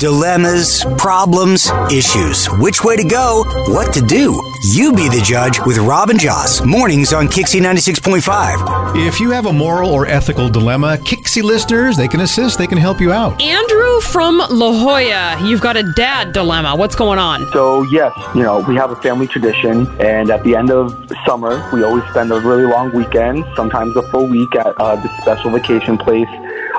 Dilemmas, 0.00 0.84
problems, 0.98 1.70
issues. 1.88 2.46
Which 2.58 2.82
way 2.82 2.96
to 2.96 3.04
go? 3.04 3.44
What 3.68 3.94
to 3.94 4.00
do? 4.00 4.34
You 4.72 4.92
be 4.92 5.08
the 5.08 5.22
judge 5.24 5.60
with 5.64 5.78
Robin 5.78 6.18
Joss. 6.18 6.64
Mornings 6.64 7.12
on 7.12 7.28
Kixie 7.28 7.60
96.5. 7.60 9.06
If 9.06 9.20
you 9.20 9.30
have 9.30 9.46
a 9.46 9.52
moral 9.52 9.90
or 9.90 10.06
ethical 10.06 10.48
dilemma, 10.48 10.98
Kixie 11.02 11.44
listeners, 11.44 11.96
they 11.96 12.08
can 12.08 12.22
assist, 12.22 12.58
they 12.58 12.66
can 12.66 12.78
help 12.78 13.00
you 13.00 13.12
out. 13.12 13.40
Andrew 13.40 14.00
from 14.00 14.38
La 14.38 14.72
Jolla, 14.72 15.48
you've 15.48 15.60
got 15.60 15.76
a 15.76 15.84
dad 15.92 16.32
dilemma. 16.32 16.74
What's 16.74 16.96
going 16.96 17.20
on? 17.20 17.48
So, 17.52 17.84
yes, 17.84 18.12
you 18.34 18.42
know, 18.42 18.58
we 18.58 18.74
have 18.74 18.90
a 18.90 18.96
family 18.96 19.28
tradition, 19.28 19.86
and 20.00 20.30
at 20.30 20.42
the 20.42 20.56
end 20.56 20.72
of 20.72 21.08
summer, 21.24 21.70
we 21.72 21.84
always 21.84 22.02
spend 22.10 22.32
a 22.32 22.40
really 22.40 22.64
long 22.64 22.92
weekend, 22.92 23.44
sometimes 23.54 23.94
a 23.94 24.02
full 24.10 24.26
week 24.26 24.52
at 24.56 24.74
uh, 24.80 24.96
this 24.96 25.12
special 25.18 25.52
vacation 25.52 25.96
place 25.96 26.28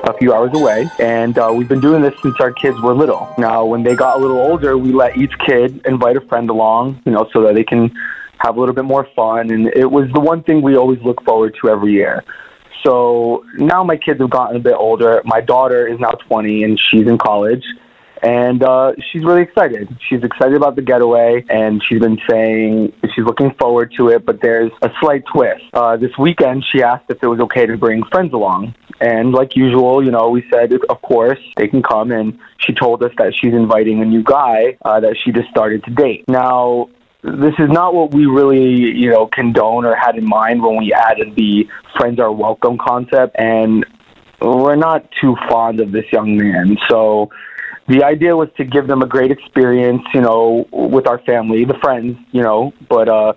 a 0.06 0.18
few 0.18 0.34
hours 0.34 0.52
away. 0.54 0.90
And 1.00 1.38
uh, 1.38 1.52
we've 1.56 1.68
been 1.68 1.82
doing 1.82 2.02
this 2.02 2.14
since 2.22 2.36
our 2.40 2.52
kids 2.54 2.80
were 2.82 2.94
little. 2.94 3.34
Now, 3.38 3.66
when 3.66 3.84
they 3.84 3.96
got 3.96 4.18
a 4.18 4.20
little 4.20 4.40
older, 4.40 4.78
we 4.78 4.92
let 4.92 5.18
each 5.18 5.34
kid 5.46 5.82
invite 5.86 6.18
a 6.18 6.22
friend 6.22 6.50
along, 6.50 7.02
you 7.06 7.12
know, 7.12 7.28
so 7.34 7.42
that 7.44 7.56
they 7.56 7.64
can 7.64 7.92
have 8.38 8.58
a 8.58 8.60
little 8.60 8.76
bit 8.76 8.86
more 8.86 9.08
fun. 9.16 9.52
And 9.52 9.68
it 9.68 9.90
was 9.90 10.10
the 10.14 10.20
one 10.20 10.44
thing 10.44 10.62
we 10.62 10.76
always 10.76 11.02
look 11.02 11.24
forward 11.24 11.56
to 11.62 11.70
every 11.70 11.94
year. 11.94 12.24
So 12.86 13.44
now 13.56 13.84
my 13.84 13.98
kids 13.98 14.20
have 14.20 14.30
gotten 14.30 14.56
a 14.56 14.60
bit 14.60 14.76
older. 14.78 15.22
My 15.26 15.42
daughter 15.42 15.88
is 15.88 16.00
now 16.00 16.12
20 16.12 16.64
and 16.64 16.80
she's 16.80 17.08
in 17.08 17.18
college 17.18 17.64
and 18.22 18.64
uh, 18.64 18.94
she's 19.12 19.24
really 19.24 19.42
excited. 19.42 19.88
She's 20.10 20.24
excited 20.24 20.56
about 20.56 20.76
the 20.76 20.82
getaway, 20.82 21.46
and 21.50 21.82
she's 21.84 22.00
been 22.00 22.20
saying 22.30 22.94
she's 23.14 23.26
looking 23.26 23.54
forward 23.60 23.94
to 23.98 24.10
it. 24.10 24.26
But 24.26 24.42
there's 24.42 24.72
a 24.82 24.90
slight 25.00 25.24
twist. 25.32 25.64
Uh, 25.74 25.98
this 25.98 26.12
weekend, 26.18 26.66
she 26.72 26.82
asked 26.84 27.06
if 27.10 27.22
it 27.22 27.28
was 27.28 27.40
okay 27.42 27.66
to 27.66 27.78
bring 27.78 28.04
friends 28.06 28.34
along, 28.34 28.76
and 29.00 29.32
like 29.32 29.56
usual, 29.56 30.04
you 30.04 30.12
know, 30.12 30.30
we 30.30 30.46
said 30.52 30.74
of 30.74 31.02
course 31.02 31.40
they 31.58 31.68
can 31.68 31.84
come. 31.84 32.12
And 32.12 32.40
she 32.58 32.74
told 32.74 33.04
us 33.04 33.12
that 33.18 33.34
she's 33.36 33.54
inviting 33.54 34.02
a 34.02 34.06
new 34.06 34.24
guy 34.24 34.78
uh, 34.84 35.00
that 35.00 35.18
she 35.24 35.32
just 35.32 35.50
started 35.50 35.84
to 35.84 35.92
date. 35.92 36.26
Now, 36.28 36.90
this 37.24 37.54
is 37.58 37.70
not 37.70 37.94
what 37.94 38.14
we 38.14 38.26
really, 38.26 38.74
you 38.96 39.10
know, 39.10 39.28
condone 39.28 39.86
or 39.86 39.96
had 39.96 40.16
in 40.16 40.26
mind 40.26 40.62
when 40.62 40.78
we 40.78 40.94
added 40.94 41.36
the 41.36 41.68
friends 41.98 42.20
are 42.20 42.32
welcome 42.32 42.78
concept. 42.78 43.36
And 43.38 43.86
we're 44.42 44.76
not 44.76 45.10
too 45.20 45.36
fond 45.50 45.80
of 45.80 45.92
this 45.92 46.06
young 46.12 46.38
man. 46.38 46.78
So 46.90 47.30
the 47.88 48.04
idea 48.04 48.36
was 48.36 48.50
to 48.58 48.64
give 48.64 48.88
them 48.88 49.02
a 49.02 49.06
great 49.06 49.32
experience, 49.32 50.02
you 50.14 50.22
know, 50.22 50.68
with 50.72 51.08
our 51.08 51.20
family, 51.20 51.66
the 51.66 51.78
friends, 51.82 52.18
you 52.32 52.42
know, 52.42 52.74
but 52.90 53.08
uh, 53.08 53.34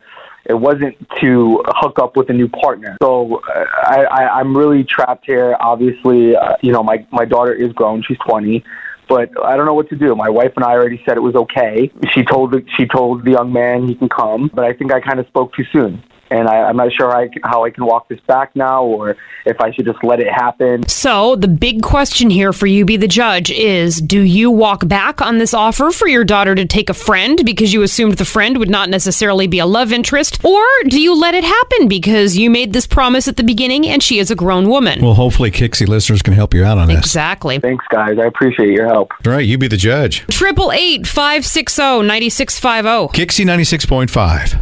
it 0.47 0.55
wasn't 0.55 0.97
to 1.21 1.63
hook 1.67 1.99
up 1.99 2.17
with 2.17 2.31
a 2.31 2.33
new 2.33 2.49
partner. 2.49 2.97
So 3.03 3.43
uh, 3.47 3.65
I, 3.85 4.05
I, 4.05 4.39
I'm 4.41 4.57
really 4.57 4.85
trapped 4.85 5.27
here. 5.27 5.57
Obviously, 5.61 6.35
uh, 6.35 6.57
you 6.63 6.73
know, 6.73 6.83
my 6.83 7.07
my 7.13 7.25
daughter 7.25 7.53
is 7.53 7.73
grown; 7.73 8.03
she's 8.07 8.19
20 8.29 8.65
but 9.09 9.31
I 9.43 9.57
don't 9.57 9.65
know 9.65 9.73
what 9.73 9.89
to 9.89 9.97
do. 9.97 10.15
My 10.15 10.29
wife 10.29 10.53
and 10.55 10.67
I 10.67 10.73
already 10.73 11.03
said 11.07 11.17
it 11.17 11.21
was 11.21 11.35
okay. 11.35 11.91
She 12.13 12.23
told 12.23 12.53
the, 12.53 12.63
she 12.77 12.87
told 12.87 13.25
the 13.25 13.31
young 13.31 13.51
man 13.51 13.89
he 13.89 13.95
can 13.95 14.11
come, 14.11 14.51
but 14.53 14.67
I 14.67 14.75
think 14.75 14.93
I 14.93 15.01
kind 15.01 15.19
of 15.19 15.27
spoke 15.29 15.55
too 15.55 15.65
soon 15.73 16.05
and 16.31 16.49
I, 16.49 16.69
am 16.69 16.77
not 16.77 16.93
sure 16.93 17.11
how 17.11 17.21
I, 17.21 17.29
can, 17.29 17.43
how 17.45 17.65
I 17.65 17.71
can 17.71 17.85
walk 17.85 18.09
this 18.09 18.21
back 18.27 18.55
now 18.55 18.85
or 18.85 19.17
if 19.47 19.61
I 19.61 19.73
should 19.73 19.87
just 19.87 20.03
let 20.03 20.21
it 20.21 20.29
happen. 20.29 20.87
So, 20.89 21.37
the 21.37 21.49
big 21.49 21.83
question 21.83 22.31
here 22.31 22.53
for 22.53 22.67
you, 22.67 22.85
be 22.85 22.97
the 22.97 23.09
judge, 23.09 23.51
is 23.51 24.01
do 24.01 24.21
you 24.21 24.51
walk 24.51 24.87
back 24.87 25.23
on 25.23 25.39
this 25.39 25.55
offer 25.55 25.91
for 25.91 26.07
your 26.07 26.25
daughter 26.25 26.55
to 26.55 26.67
take 26.67 26.91
a 26.91 26.95
friend 26.95 27.45
because 27.45 27.73
you 27.73 27.83
assumed 27.83 28.15
the 28.15 28.25
friend 28.25 28.59
would 28.59 28.71
not 28.71 28.91
necessarily 28.91 29.47
be 29.47 29.59
a 29.59 29.67
love 29.67 29.93
interest? 29.93 30.45
Or 30.45 30.65
do 30.89 31.01
you 31.01 31.19
let 31.19 31.35
it 31.35 31.45
happen 31.45 31.89
because 31.89 32.37
you 32.37 32.51
made 32.51 32.73
this 32.73 32.87
promise 32.87 33.29
at 33.29 33.37
the 33.37 33.43
beginning 33.43 33.87
and 33.87 34.03
she 34.03 34.19
is 34.19 34.31
a 34.31 34.35
grown 34.35 34.69
woman? 34.69 35.01
Well, 35.01 35.15
hopefully, 35.15 35.51
Kixie 35.51 35.89
listeners 35.89 36.23
can 36.23 36.35
help 36.35 36.55
you 36.55 36.65
out 36.65 36.79
on 36.79 36.89
this. 36.89 36.99
Exactly. 36.99 37.59
Thanks, 37.59 37.85
guys. 37.91 38.19
I 38.19 38.27
appreciate 38.27 38.71
your 38.71 38.87
help. 38.87 39.13
All 39.25 39.33
right, 39.33 39.47
you 39.47 39.59
be 39.59 39.69
the 39.69 39.77
judge. 39.77 40.27
Triple 40.29 40.73
eight 40.73 41.07
five 41.07 41.47
six 41.47 41.79
oh 41.79 41.99
zero 41.99 42.03
ninety 42.03 42.31
six 42.31 42.59
five 42.59 42.85
zero. 42.85 43.09
Kixie 43.09 43.47
ninety 43.47 43.65
six 43.65 43.87
point 43.87 44.11
five. 44.11 44.55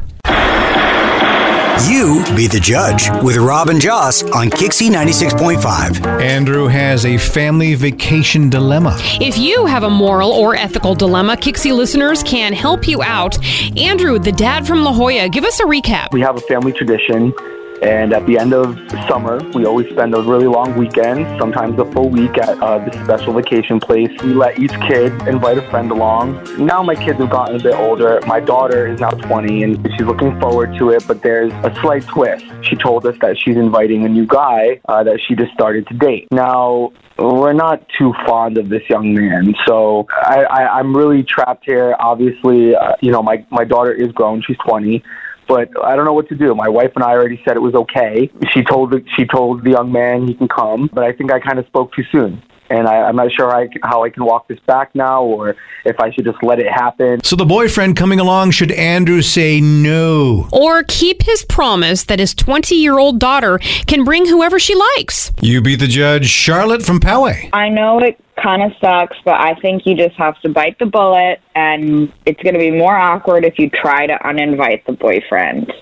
You 1.85 2.25
be 2.35 2.47
the 2.47 2.59
judge 2.59 3.11
with 3.23 3.37
Robin 3.37 3.79
Joss 3.79 4.23
on 4.23 4.49
Kixie 4.49 4.89
96.5. 4.89 6.23
Andrew 6.23 6.69
has 6.69 7.05
a 7.05 7.19
family 7.19 7.75
vacation 7.75 8.49
dilemma. 8.49 8.97
If 9.21 9.37
you 9.37 9.67
have 9.67 9.83
a 9.83 9.91
moral 9.91 10.31
or 10.33 10.57
ethical 10.57 10.95
dilemma, 10.95 11.37
Kixie 11.37 11.77
listeners 11.77 12.23
can 12.23 12.55
help 12.55 12.89
you 12.89 13.03
out. 13.03 13.39
Andrew, 13.77 14.19
the 14.19 14.33
dad 14.33 14.67
from 14.67 14.85
La 14.85 14.93
Jolla, 14.93 15.29
give 15.29 15.45
us 15.45 15.61
a 15.61 15.65
recap. 15.65 16.13
We 16.13 16.23
have 16.23 16.37
a 16.37 16.41
family 16.41 16.73
tradition 16.73 17.35
and 17.83 18.13
at 18.13 18.25
the 18.27 18.39
end 18.39 18.55
of 18.55 18.79
summer, 19.09 19.39
we 19.55 19.67
always 19.67 19.89
spend 19.91 20.15
a 20.15 20.23
really 20.23 20.47
long 20.47 20.77
weekend, 20.77 21.27
sometimes 21.39 21.79
a 21.79 21.85
full 21.93 22.09
week 22.09 22.39
at 22.39 22.61
uh, 22.63 22.79
this 22.79 22.95
special 23.05 23.35
vacation 23.35 23.81
place. 23.81 24.11
We 24.23 24.33
let 24.33 24.59
each 24.59 24.73
kid 24.89 25.13
invite 25.29 25.59
a 25.59 25.71
friend 25.71 25.91
along. 25.91 26.43
Now 26.59 26.83
my 26.83 26.95
kids 26.95 27.19
have 27.19 27.31
gotten 27.31 27.57
a 27.57 27.63
bit 27.63 27.75
older. 27.75 28.21
My 28.27 28.41
daughter 28.41 28.87
is 28.87 29.01
now 29.01 29.11
20 29.11 29.63
and 29.63 29.89
she's 29.93 30.07
looking 30.07 30.39
forward 30.41 30.77
to 30.79 30.91
it, 30.91 31.05
but 31.07 31.23
there's 31.23 31.53
a 31.65 31.75
slight 31.81 32.07
twist. 32.07 32.45
She 32.63 32.77
told 32.77 33.07
us 33.07 33.17
that 33.21 33.37
she's 33.39 33.57
inviting 33.57 34.05
a 34.05 34.09
new 34.09 34.27
guy 34.27 34.81
uh, 34.89 35.05
that 35.05 35.21
she 35.27 35.35
just 35.35 35.53
started 35.53 35.87
to 35.89 35.95
date. 35.95 36.29
Now, 36.31 36.93
we're 37.19 37.53
not 37.53 37.87
too 37.99 38.13
fond 38.27 38.59
of 38.59 38.69
this 38.69 38.83
young 38.89 39.15
man. 39.15 39.55
So 39.67 40.07
I, 40.11 40.45
I, 40.45 40.79
I'm 40.79 40.95
really 40.95 41.23
trapped 41.23 41.65
here. 41.65 41.97
Obviously, 41.99 42.75
uh, 42.75 42.93
you 43.01 43.11
know, 43.11 43.23
my, 43.23 43.45
my 43.51 43.65
daughter 43.65 43.93
is 43.93 44.13
grown. 44.13 44.43
She's 44.47 44.59
20 44.67 45.03
but 45.49 45.69
I 45.83 45.97
don't 45.97 46.05
know 46.05 46.13
what 46.13 46.29
to 46.29 46.35
do. 46.35 46.55
My 46.55 46.69
wife 46.69 46.93
and 46.95 47.05
I 47.05 47.11
already 47.11 47.41
said 47.47 47.57
it 47.57 47.61
was 47.61 47.75
okay. 47.75 48.31
She 48.53 48.63
told 48.63 48.93
the, 48.93 49.05
she 49.17 49.27
told 49.27 49.65
the 49.65 49.71
young 49.71 49.93
man 49.93 50.27
he 50.27 50.35
can 50.35 50.49
come, 50.49 50.91
but 50.93 51.05
I 51.05 51.13
think 51.13 51.33
I 51.33 51.41
kind 51.41 51.59
of 51.59 51.67
spoke 51.67 51.95
too 51.95 52.05
soon 52.13 52.43
and 52.71 52.89
I, 52.89 53.09
am 53.09 53.17
not 53.17 53.33
sure 53.33 53.51
how 53.51 53.61
I, 53.61 53.69
can, 53.69 53.81
how 53.83 54.05
I 54.05 54.11
can 54.11 54.25
walk 54.25 54.49
this 54.49 54.59
back 54.67 54.95
now 54.95 55.23
or 55.23 55.57
if 55.85 56.01
I 56.01 56.13
should 56.13 56.25
just 56.25 56.43
let 56.43 56.59
it 56.59 56.71
happen. 56.71 57.23
So 57.23 57.37
the 57.37 57.45
boyfriend 57.45 57.97
coming 57.97 58.21
along, 58.21 58.53
should 58.53 58.73
Andrew 58.73 59.23
say 59.23 59.61
no? 59.61 60.49
Or 60.53 60.83
keep 60.85 61.23
his 61.23 61.45
promise 61.45 62.05
that 62.05 62.19
his 62.19 62.35
20 62.35 62.75
year 62.75 62.99
old 62.99 63.19
daughter 63.19 63.59
can 63.87 64.05
bring 64.05 64.27
whoever 64.27 64.59
she 64.59 64.75
likes? 64.75 65.33
You 65.41 65.61
be 65.61 65.77
the 65.77 65.87
judge, 65.87 66.27
Charlotte 66.27 66.83
from 66.83 67.01
Poway. 67.01 67.51
I 67.53 67.69
know 67.69 67.99
it 68.01 68.19
kind 68.43 68.63
of 68.63 68.73
sucks, 68.81 69.17
but 69.25 69.35
I 69.35 69.55
think 69.61 69.87
you 69.87 69.97
just 69.97 70.17
have 70.17 70.41
to 70.41 70.49
bite 70.49 70.79
the 70.79 70.87
bullet, 70.87 71.41
and 71.55 72.13
it's 72.27 72.43
going 72.43 72.55
to 72.55 72.61
be 72.61 72.71
more 72.71 72.95
awkward 72.95 73.45
if 73.45 73.59
you 73.59 73.71
try 73.71 74.07
to 74.07 74.15
uninvite 74.19 74.85
the 74.85 74.93
boyfriend. 74.93 75.73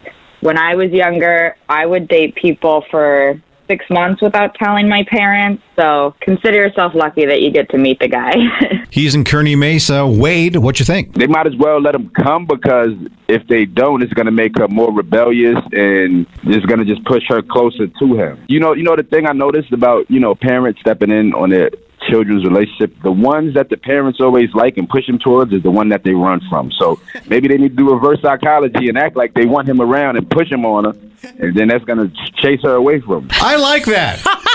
When 0.40 0.58
I 0.58 0.74
was 0.74 0.90
younger, 0.90 1.56
I 1.68 1.86
would 1.86 2.06
date 2.06 2.34
people 2.34 2.84
for 2.90 3.40
six 3.66 3.84
months 3.90 4.22
without 4.22 4.54
telling 4.54 4.88
my 4.88 5.04
parents. 5.08 5.62
So 5.76 6.14
consider 6.20 6.56
yourself 6.56 6.94
lucky 6.94 7.26
that 7.26 7.40
you 7.40 7.50
get 7.50 7.68
to 7.70 7.78
meet 7.78 7.98
the 8.00 8.08
guy. 8.08 8.34
He's 8.90 9.14
in 9.14 9.24
Kearny 9.24 9.56
Mesa. 9.56 10.06
Wade, 10.06 10.56
what 10.56 10.78
you 10.78 10.84
think? 10.84 11.14
They 11.14 11.26
might 11.26 11.46
as 11.46 11.56
well 11.56 11.80
let 11.80 11.94
him 11.94 12.10
come 12.10 12.46
because 12.46 12.92
if 13.28 13.46
they 13.48 13.64
don't, 13.64 14.02
it's 14.02 14.12
going 14.12 14.26
to 14.26 14.32
make 14.32 14.58
her 14.58 14.68
more 14.68 14.92
rebellious 14.92 15.58
and 15.72 16.26
it's 16.44 16.66
going 16.66 16.78
to 16.78 16.84
just 16.84 17.04
push 17.04 17.22
her 17.28 17.42
closer 17.42 17.86
to 17.86 18.14
him. 18.14 18.44
You 18.48 18.60
know, 18.60 18.74
you 18.74 18.82
know 18.82 18.96
the 18.96 19.02
thing 19.02 19.26
I 19.26 19.32
noticed 19.32 19.72
about 19.72 20.10
you 20.10 20.20
know 20.20 20.34
parents 20.34 20.80
stepping 20.80 21.10
in 21.10 21.34
on 21.34 21.50
their 21.50 21.70
children's 22.08 22.44
relationship, 22.44 22.94
the 23.02 23.12
ones 23.12 23.54
that 23.54 23.68
the 23.68 23.76
parents 23.76 24.20
always 24.20 24.52
like 24.54 24.76
and 24.76 24.88
push 24.88 25.06
them 25.06 25.18
towards 25.18 25.52
is 25.52 25.62
the 25.62 25.70
one 25.70 25.88
that 25.88 26.04
they 26.04 26.12
run 26.12 26.40
from. 26.48 26.70
So 26.78 27.00
maybe 27.26 27.48
they 27.48 27.56
need 27.56 27.70
to 27.70 27.76
do 27.76 27.92
reverse 27.92 28.20
psychology 28.20 28.88
and 28.88 28.98
act 28.98 29.16
like 29.16 29.34
they 29.34 29.46
want 29.46 29.68
him 29.68 29.80
around 29.80 30.16
and 30.16 30.28
push 30.30 30.50
him 30.50 30.64
on 30.66 30.84
her, 30.84 30.92
and 31.38 31.56
then 31.56 31.68
that's 31.68 31.84
going 31.84 31.98
to 31.98 32.14
chase 32.44 32.60
her 32.62 32.74
away 32.74 33.00
from 33.00 33.24
him. 33.24 33.30
I 33.32 33.56
like 33.56 33.84
that. 33.86 34.22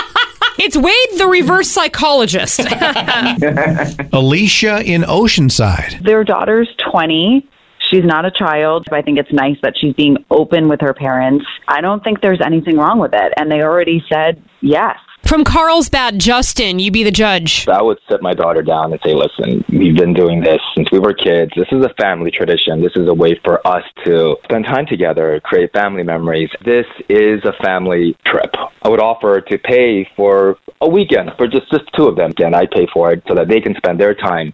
It's 0.62 0.76
Wade, 0.76 1.18
the 1.18 1.26
reverse 1.26 1.70
psychologist. 1.70 2.60
Alicia 4.12 4.82
in 4.84 5.02
Oceanside. 5.02 6.04
Their 6.04 6.22
daughter's 6.22 6.68
20. 6.92 7.48
She's 7.90 8.04
not 8.04 8.26
a 8.26 8.30
child. 8.30 8.86
I 8.92 9.00
think 9.00 9.18
it's 9.18 9.32
nice 9.32 9.56
that 9.62 9.72
she's 9.78 9.94
being 9.94 10.18
open 10.30 10.68
with 10.68 10.82
her 10.82 10.92
parents. 10.92 11.46
I 11.66 11.80
don't 11.80 12.04
think 12.04 12.20
there's 12.20 12.42
anything 12.44 12.76
wrong 12.76 12.98
with 12.98 13.14
it. 13.14 13.32
And 13.38 13.50
they 13.50 13.62
already 13.62 14.04
said 14.12 14.42
yes. 14.60 14.98
From 15.30 15.44
Carlsbad, 15.44 16.18
Justin, 16.18 16.80
you 16.80 16.90
be 16.90 17.04
the 17.04 17.12
judge. 17.12 17.68
I 17.68 17.80
would 17.80 18.00
sit 18.08 18.20
my 18.20 18.34
daughter 18.34 18.62
down 18.62 18.90
and 18.90 19.00
say, 19.04 19.14
listen, 19.14 19.64
we've 19.68 19.94
been 19.94 20.12
doing 20.12 20.40
this 20.40 20.60
since 20.74 20.90
we 20.90 20.98
were 20.98 21.14
kids. 21.14 21.52
This 21.54 21.68
is 21.70 21.84
a 21.84 21.94
family 22.00 22.32
tradition. 22.32 22.82
This 22.82 22.96
is 22.96 23.06
a 23.06 23.14
way 23.14 23.38
for 23.44 23.64
us 23.64 23.84
to 24.04 24.36
spend 24.42 24.64
time 24.64 24.86
together, 24.86 25.38
create 25.44 25.72
family 25.72 26.02
memories. 26.02 26.50
This 26.64 26.86
is 27.08 27.44
a 27.44 27.52
family 27.62 28.16
trip. 28.24 28.52
I 28.82 28.88
would 28.88 28.98
offer 28.98 29.40
to 29.40 29.58
pay 29.58 30.04
for 30.16 30.58
a 30.80 30.88
weekend 30.88 31.30
for 31.38 31.46
just, 31.46 31.70
just 31.70 31.84
two 31.94 32.08
of 32.08 32.16
them. 32.16 32.32
Again, 32.32 32.52
I 32.52 32.66
pay 32.66 32.88
for 32.92 33.12
it 33.12 33.22
so 33.28 33.36
that 33.36 33.46
they 33.46 33.60
can 33.60 33.76
spend 33.76 34.00
their 34.00 34.16
time. 34.16 34.52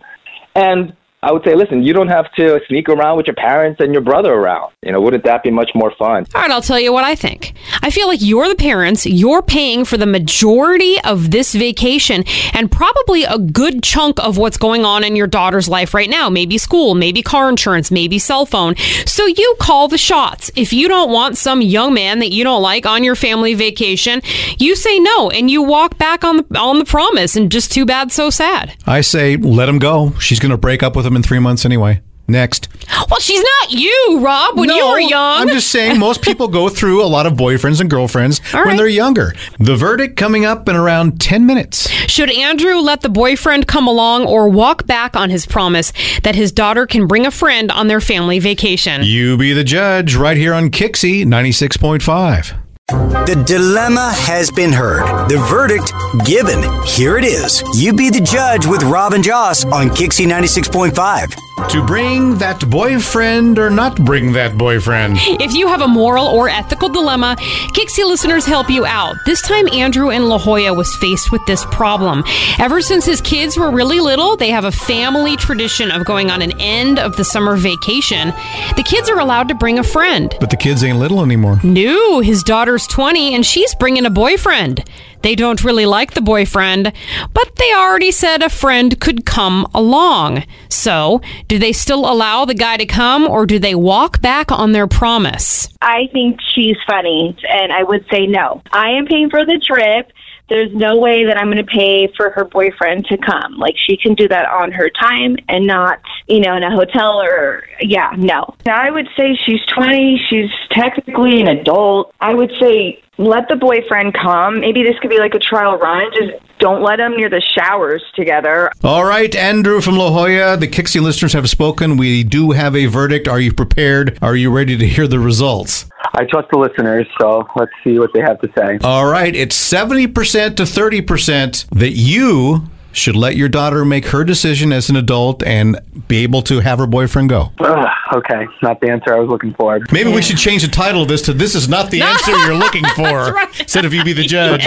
And 0.54 0.94
I 1.26 1.32
would 1.32 1.42
say, 1.42 1.56
listen, 1.56 1.82
you 1.82 1.92
don't 1.92 2.06
have 2.06 2.32
to 2.34 2.60
sneak 2.68 2.88
around 2.88 3.16
with 3.16 3.26
your 3.26 3.34
parents 3.34 3.80
and 3.80 3.92
your 3.92 4.00
brother 4.00 4.32
around. 4.32 4.72
You 4.84 4.92
know, 4.92 5.00
wouldn't 5.00 5.24
that 5.24 5.42
be 5.42 5.50
much 5.50 5.72
more 5.74 5.92
fun? 5.98 6.24
All 6.36 6.40
right, 6.40 6.52
I'll 6.52 6.62
tell 6.62 6.78
you 6.78 6.92
what 6.92 7.02
I 7.02 7.16
think. 7.16 7.52
I 7.82 7.90
feel 7.90 8.06
like 8.06 8.20
you're 8.22 8.48
the 8.48 8.54
parents, 8.54 9.04
you're 9.04 9.42
paying 9.42 9.84
for 9.84 9.96
the 9.96 10.06
majority 10.06 11.00
of 11.00 11.32
this 11.32 11.52
vacation 11.52 12.22
and 12.52 12.70
probably 12.70 13.24
a 13.24 13.38
good 13.38 13.82
chunk 13.82 14.20
of 14.20 14.38
what's 14.38 14.56
going 14.56 14.84
on 14.84 15.02
in 15.02 15.16
your 15.16 15.26
daughter's 15.26 15.68
life 15.68 15.94
right 15.94 16.08
now. 16.08 16.30
Maybe 16.30 16.58
school, 16.58 16.94
maybe 16.94 17.22
car 17.22 17.48
insurance, 17.48 17.90
maybe 17.90 18.20
cell 18.20 18.46
phone. 18.46 18.76
So 19.04 19.26
you 19.26 19.56
call 19.58 19.88
the 19.88 19.98
shots. 19.98 20.52
If 20.54 20.72
you 20.72 20.86
don't 20.86 21.10
want 21.10 21.36
some 21.36 21.60
young 21.60 21.92
man 21.92 22.20
that 22.20 22.30
you 22.30 22.44
don't 22.44 22.62
like 22.62 22.86
on 22.86 23.02
your 23.02 23.16
family 23.16 23.54
vacation, 23.54 24.22
you 24.58 24.76
say 24.76 25.00
no 25.00 25.28
and 25.30 25.50
you 25.50 25.60
walk 25.60 25.98
back 25.98 26.22
on 26.22 26.36
the 26.36 26.56
on 26.56 26.78
the 26.78 26.84
promise 26.84 27.34
and 27.34 27.50
just 27.50 27.72
too 27.72 27.84
bad 27.84 28.12
so 28.12 28.30
sad. 28.30 28.76
I 28.86 29.00
say 29.00 29.36
let 29.36 29.68
him 29.68 29.80
go. 29.80 30.12
She's 30.20 30.38
going 30.38 30.52
to 30.52 30.56
break 30.56 30.84
up 30.84 30.94
with 30.94 31.04
him 31.04 31.15
in 31.16 31.22
three 31.24 31.40
months 31.40 31.64
anyway. 31.64 32.02
Next. 32.28 32.68
Well, 33.08 33.20
she's 33.20 33.40
not 33.60 33.70
you, 33.70 34.18
Rob, 34.20 34.58
when 34.58 34.68
you 34.68 34.78
No, 34.80 34.90
were 34.90 34.98
young. 34.98 35.42
I'm 35.42 35.48
just 35.48 35.70
saying 35.70 36.00
most 36.00 36.22
people 36.22 36.48
go 36.48 36.68
through 36.68 37.04
a 37.04 37.06
lot 37.06 37.24
of 37.24 37.34
boyfriends 37.34 37.80
and 37.80 37.88
girlfriends 37.88 38.40
All 38.52 38.60
when 38.62 38.70
right. 38.70 38.76
they're 38.76 38.88
younger. 38.88 39.32
The 39.60 39.76
verdict 39.76 40.16
coming 40.16 40.44
up 40.44 40.68
in 40.68 40.74
around 40.74 41.20
10 41.20 41.46
minutes. 41.46 41.88
Should 42.08 42.30
Andrew 42.32 42.78
let 42.78 43.02
the 43.02 43.08
boyfriend 43.08 43.68
come 43.68 43.86
along 43.86 44.26
or 44.26 44.48
walk 44.48 44.88
back 44.88 45.14
on 45.14 45.30
his 45.30 45.46
promise 45.46 45.92
that 46.24 46.34
his 46.34 46.50
daughter 46.50 46.84
can 46.84 47.06
bring 47.06 47.26
a 47.26 47.30
friend 47.30 47.70
on 47.70 47.86
their 47.86 48.00
family 48.00 48.40
vacation? 48.40 49.02
You 49.04 49.36
be 49.36 49.52
the 49.52 49.62
judge 49.62 50.16
right 50.16 50.36
here 50.36 50.52
on 50.52 50.70
Kixie 50.70 51.24
96.5. 51.24 52.58
The 52.88 53.42
dilemma 53.44 54.12
has 54.14 54.48
been 54.52 54.72
heard. 54.72 55.28
The 55.28 55.38
verdict 55.50 55.92
given. 56.24 56.62
Here 56.84 57.18
it 57.18 57.24
is. 57.24 57.64
You 57.74 57.92
be 57.92 58.10
the 58.10 58.20
judge 58.20 58.64
with 58.64 58.84
Robin 58.84 59.24
Joss 59.24 59.64
on 59.64 59.88
Kixie 59.88 60.26
96.5. 60.26 61.45
To 61.56 61.82
bring 61.86 62.36
that 62.36 62.68
boyfriend 62.68 63.58
or 63.58 63.70
not 63.70 63.96
bring 64.04 64.32
that 64.32 64.58
boyfriend? 64.58 65.16
If 65.40 65.54
you 65.54 65.66
have 65.68 65.80
a 65.80 65.88
moral 65.88 66.26
or 66.26 66.50
ethical 66.50 66.90
dilemma, 66.90 67.34
Kixie 67.72 68.04
listeners 68.04 68.44
help 68.44 68.68
you 68.68 68.84
out. 68.84 69.16
This 69.24 69.40
time, 69.40 69.66
Andrew 69.72 70.10
in 70.10 70.28
La 70.28 70.38
Jolla 70.38 70.74
was 70.74 70.94
faced 70.96 71.32
with 71.32 71.40
this 71.46 71.64
problem. 71.66 72.24
Ever 72.58 72.82
since 72.82 73.06
his 73.06 73.22
kids 73.22 73.56
were 73.56 73.70
really 73.70 74.00
little, 74.00 74.36
they 74.36 74.50
have 74.50 74.64
a 74.64 74.70
family 74.70 75.34
tradition 75.38 75.90
of 75.90 76.04
going 76.04 76.30
on 76.30 76.42
an 76.42 76.52
end 76.60 76.98
of 76.98 77.16
the 77.16 77.24
summer 77.24 77.56
vacation. 77.56 78.28
The 78.76 78.84
kids 78.86 79.08
are 79.08 79.18
allowed 79.18 79.48
to 79.48 79.54
bring 79.54 79.78
a 79.78 79.82
friend. 79.82 80.36
But 80.38 80.50
the 80.50 80.58
kids 80.58 80.84
ain't 80.84 80.98
little 80.98 81.22
anymore. 81.22 81.58
No, 81.64 82.20
his 82.20 82.42
daughter's 82.42 82.86
20 82.86 83.34
and 83.34 83.46
she's 83.46 83.74
bringing 83.74 84.04
a 84.04 84.10
boyfriend. 84.10 84.84
They 85.26 85.34
don't 85.34 85.64
really 85.64 85.86
like 85.86 86.14
the 86.14 86.20
boyfriend, 86.20 86.92
but 87.34 87.56
they 87.56 87.74
already 87.74 88.12
said 88.12 88.44
a 88.44 88.48
friend 88.48 89.00
could 89.00 89.26
come 89.26 89.66
along. 89.74 90.44
So, 90.68 91.20
do 91.48 91.58
they 91.58 91.72
still 91.72 92.08
allow 92.08 92.44
the 92.44 92.54
guy 92.54 92.76
to 92.76 92.86
come 92.86 93.26
or 93.26 93.44
do 93.44 93.58
they 93.58 93.74
walk 93.74 94.20
back 94.20 94.52
on 94.52 94.70
their 94.70 94.86
promise? 94.86 95.68
I 95.82 96.02
think 96.12 96.38
she's 96.54 96.76
funny, 96.88 97.36
and 97.48 97.72
I 97.72 97.82
would 97.82 98.06
say 98.08 98.28
no. 98.28 98.62
I 98.70 98.90
am 98.90 99.06
paying 99.06 99.28
for 99.28 99.44
the 99.44 99.58
trip. 99.58 100.12
There's 100.48 100.72
no 100.72 100.96
way 100.96 101.24
that 101.24 101.36
I'm 101.36 101.46
going 101.46 101.56
to 101.56 101.64
pay 101.64 102.08
for 102.16 102.30
her 102.30 102.44
boyfriend 102.44 103.06
to 103.06 103.18
come. 103.18 103.54
Like, 103.58 103.74
she 103.76 103.96
can 103.96 104.14
do 104.14 104.28
that 104.28 104.46
on 104.46 104.70
her 104.72 104.88
time 104.90 105.36
and 105.48 105.66
not, 105.66 106.00
you 106.28 106.40
know, 106.40 106.56
in 106.56 106.62
a 106.62 106.70
hotel 106.70 107.20
or, 107.20 107.64
yeah, 107.80 108.12
no. 108.16 108.54
Now 108.64 108.80
I 108.80 108.90
would 108.90 109.08
say 109.16 109.36
she's 109.44 109.60
20. 109.74 110.20
She's 110.30 110.50
technically 110.70 111.40
an 111.40 111.48
adult. 111.48 112.14
I 112.20 112.34
would 112.34 112.52
say 112.60 113.02
let 113.18 113.48
the 113.48 113.56
boyfriend 113.56 114.14
come. 114.14 114.60
Maybe 114.60 114.82
this 114.82 114.98
could 115.00 115.10
be 115.10 115.18
like 115.18 115.34
a 115.34 115.38
trial 115.38 115.78
run. 115.78 116.10
Just 116.14 116.55
don't 116.66 116.82
let 116.82 116.96
them 116.96 117.16
near 117.16 117.30
the 117.30 117.40
showers 117.56 118.02
together. 118.16 118.72
All 118.82 119.04
right, 119.04 119.32
Andrew 119.36 119.80
from 119.80 119.96
La 119.96 120.10
Jolla, 120.10 120.56
the 120.56 120.66
Kixie 120.66 121.00
listeners 121.00 121.32
have 121.32 121.48
spoken. 121.48 121.96
We 121.96 122.24
do 122.24 122.50
have 122.50 122.74
a 122.74 122.86
verdict. 122.86 123.28
Are 123.28 123.38
you 123.38 123.52
prepared? 123.52 124.18
Are 124.20 124.34
you 124.34 124.50
ready 124.50 124.76
to 124.76 124.84
hear 124.84 125.06
the 125.06 125.20
results? 125.20 125.88
I 126.14 126.24
trust 126.24 126.48
the 126.50 126.58
listeners, 126.58 127.06
so 127.20 127.46
let's 127.54 127.70
see 127.84 128.00
what 128.00 128.10
they 128.12 128.20
have 128.20 128.40
to 128.40 128.50
say. 128.58 128.78
All 128.82 129.06
right, 129.06 129.32
it's 129.36 129.56
70% 129.56 130.56
to 130.56 130.64
30% 130.64 131.68
that 131.70 131.92
you 131.92 132.68
should 132.90 133.14
let 133.14 133.36
your 133.36 133.48
daughter 133.48 133.84
make 133.84 134.06
her 134.06 134.24
decision 134.24 134.72
as 134.72 134.88
an 134.90 134.96
adult 134.96 135.42
and 135.44 135.78
be 136.08 136.22
able 136.22 136.40
to 136.42 136.60
have 136.60 136.78
her 136.78 136.86
boyfriend 136.86 137.28
go. 137.28 137.52
Ugh, 137.60 137.86
okay, 138.14 138.46
not 138.62 138.80
the 138.80 138.90
answer 138.90 139.14
I 139.14 139.20
was 139.20 139.28
looking 139.28 139.54
for. 139.54 139.78
Maybe 139.92 140.10
we 140.10 140.22
should 140.22 140.38
change 140.38 140.62
the 140.62 140.68
title 140.70 141.02
of 141.02 141.08
this 141.08 141.22
to 141.22 141.32
This 141.34 141.54
is 141.54 141.68
not 141.68 141.90
the 141.90 142.00
answer 142.10 142.32
you're 142.32 142.54
looking 142.54 142.84
for. 142.96 143.32
right. 143.34 143.60
Instead 143.60 143.84
of 143.84 143.92
you 143.94 144.02
be 144.02 144.14
the 144.14 144.24
judge. 144.24 144.66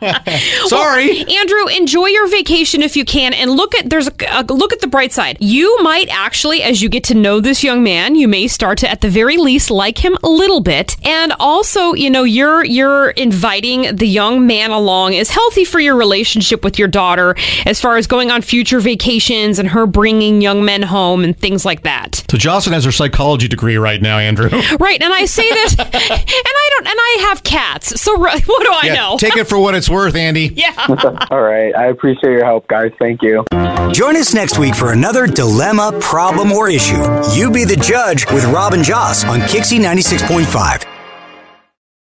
Sorry. 0.66 1.20
Andrew, 1.36 1.66
enjoy 1.68 2.06
your 2.06 2.28
vacation 2.28 2.82
if 2.82 2.96
you 2.96 3.04
can, 3.04 3.32
and 3.32 3.50
look 3.50 3.74
at 3.74 3.88
there's 3.90 4.08
a, 4.08 4.12
a 4.30 4.42
look 4.52 4.72
at 4.72 4.80
the 4.80 4.86
bright 4.86 5.12
side. 5.12 5.38
You 5.40 5.82
might 5.82 6.08
actually, 6.10 6.62
as 6.62 6.82
you 6.82 6.88
get 6.88 7.04
to 7.04 7.14
know 7.14 7.40
this 7.40 7.62
young 7.64 7.82
man, 7.82 8.14
you 8.14 8.28
may 8.28 8.48
start 8.48 8.78
to, 8.78 8.90
at 8.90 9.00
the 9.00 9.08
very 9.10 9.36
least, 9.36 9.70
like 9.70 9.98
him 10.04 10.16
a 10.22 10.28
little 10.28 10.60
bit, 10.60 10.96
and 11.06 11.32
also, 11.38 11.92
you 11.94 12.10
know, 12.10 12.24
you're 12.24 12.64
you're 12.64 13.10
inviting 13.10 13.94
the 13.96 14.06
young 14.06 14.46
man 14.46 14.70
along 14.70 15.14
is 15.14 15.30
healthy 15.30 15.64
for 15.64 15.80
your 15.80 15.96
relationship 15.96 16.64
with 16.64 16.78
your 16.78 16.88
daughter, 16.88 17.34
as 17.66 17.80
far 17.80 17.96
as 17.96 18.06
going 18.06 18.30
on 18.30 18.42
future 18.42 18.80
vacations 18.80 19.58
and 19.58 19.68
her 19.68 19.86
bringing 19.86 20.40
young 20.40 20.64
men 20.64 20.82
home 20.82 21.24
and 21.24 21.38
things 21.38 21.64
like 21.64 21.82
that. 21.82 22.24
So 22.30 22.38
Jocelyn 22.38 22.74
has 22.74 22.84
her 22.84 22.92
psychology 22.92 23.48
degree 23.48 23.76
right 23.76 24.00
now, 24.00 24.18
Andrew. 24.18 24.48
Right, 24.78 25.00
and 25.02 25.12
I 25.12 25.24
say 25.26 25.48
this, 25.50 25.72
and 25.78 25.88
I 25.88 26.68
don't, 26.70 26.86
and 26.86 26.96
I 26.98 27.26
have 27.28 27.42
cats, 27.42 28.00
so 28.00 28.16
what 28.18 28.42
do 28.42 28.70
I 28.72 28.82
Yeah, 28.86 28.94
know? 28.94 29.16
Take 29.18 29.36
it 29.36 29.48
for 29.48 29.58
what 29.58 29.74
it's 29.82 29.90
worth, 29.90 30.14
Andy. 30.14 30.52
yeah. 30.54 30.72
All 31.32 31.42
right, 31.42 31.74
I 31.74 31.86
appreciate 31.86 32.30
your 32.30 32.44
help, 32.44 32.68
guys. 32.68 32.92
Thank 33.00 33.20
you. 33.20 33.44
Join 33.92 34.16
us 34.16 34.32
next 34.32 34.56
week 34.56 34.76
for 34.76 34.92
another 34.92 35.26
dilemma, 35.26 35.98
problem, 36.00 36.52
or 36.52 36.68
issue. 36.70 37.02
You 37.34 37.50
be 37.50 37.64
the 37.64 37.76
judge 37.82 38.24
with 38.30 38.44
Robin 38.44 38.84
Joss 38.84 39.24
on 39.24 39.40
Kixie 39.40 39.80
96.5. 39.80 40.91